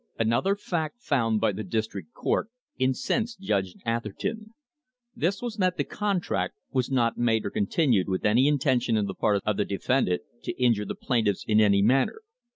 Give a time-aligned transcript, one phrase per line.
[0.17, 4.55] Another fact found by the District Court incensed Judge Atherton.
[5.15, 9.05] This was that the contract "was not made or con tinued with any intention on
[9.05, 12.21] the part of the defendant to injure the plaintiffs in any manner."